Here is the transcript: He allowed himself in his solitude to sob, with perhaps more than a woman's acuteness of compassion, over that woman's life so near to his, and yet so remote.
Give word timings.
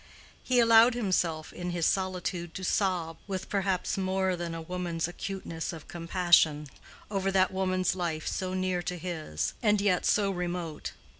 He 0.43 0.57
allowed 0.59 0.95
himself 0.95 1.53
in 1.53 1.69
his 1.69 1.85
solitude 1.85 2.55
to 2.55 2.63
sob, 2.63 3.17
with 3.27 3.49
perhaps 3.49 3.99
more 3.99 4.35
than 4.35 4.55
a 4.55 4.61
woman's 4.63 5.07
acuteness 5.07 5.71
of 5.71 5.87
compassion, 5.87 6.69
over 7.11 7.31
that 7.31 7.51
woman's 7.53 7.93
life 7.95 8.25
so 8.25 8.55
near 8.55 8.81
to 8.81 8.97
his, 8.97 9.53
and 9.61 9.79
yet 9.79 10.07
so 10.07 10.31
remote. 10.31 10.93